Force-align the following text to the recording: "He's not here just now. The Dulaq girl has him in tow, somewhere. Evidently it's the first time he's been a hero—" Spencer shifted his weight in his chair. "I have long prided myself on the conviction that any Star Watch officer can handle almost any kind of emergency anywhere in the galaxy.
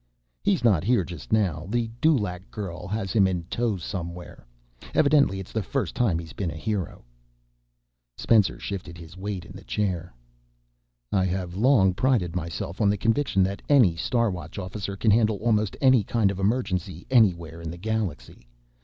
"He's 0.41 0.63
not 0.63 0.83
here 0.83 1.03
just 1.03 1.31
now. 1.31 1.67
The 1.69 1.87
Dulaq 2.01 2.49
girl 2.49 2.87
has 2.87 3.13
him 3.13 3.27
in 3.27 3.43
tow, 3.51 3.77
somewhere. 3.77 4.47
Evidently 4.95 5.39
it's 5.39 5.51
the 5.51 5.61
first 5.61 5.93
time 5.93 6.17
he's 6.17 6.33
been 6.33 6.49
a 6.49 6.55
hero—" 6.57 7.05
Spencer 8.17 8.57
shifted 8.57 8.97
his 8.97 9.15
weight 9.15 9.45
in 9.45 9.53
his 9.53 9.65
chair. 9.67 10.11
"I 11.11 11.25
have 11.25 11.55
long 11.55 11.93
prided 11.93 12.35
myself 12.35 12.81
on 12.81 12.89
the 12.89 12.97
conviction 12.97 13.43
that 13.43 13.61
any 13.69 13.95
Star 13.95 14.31
Watch 14.31 14.57
officer 14.57 14.97
can 14.97 15.11
handle 15.11 15.37
almost 15.37 15.77
any 15.81 16.03
kind 16.03 16.31
of 16.31 16.39
emergency 16.39 17.05
anywhere 17.11 17.61
in 17.61 17.69
the 17.69 17.77
galaxy. 17.77 18.47